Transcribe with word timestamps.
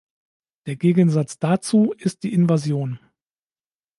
Der 0.65 0.77
Gegensatz 0.77 1.37
dazu 1.37 1.93
ist 1.95 2.23
die 2.23 2.33
Invasion. 2.33 2.99